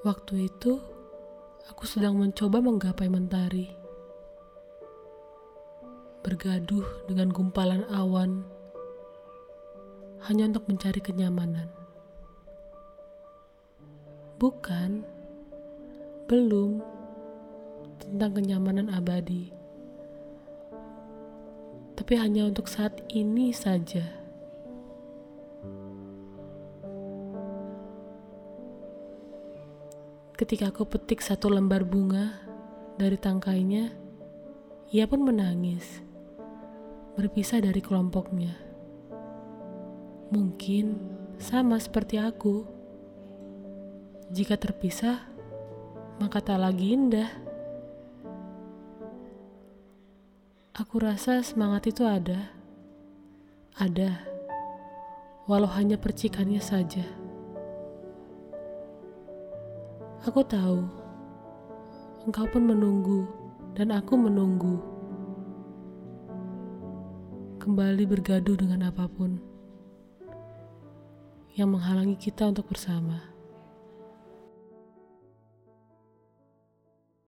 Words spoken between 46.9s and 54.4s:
indah. Aku rasa semangat itu ada. Ada.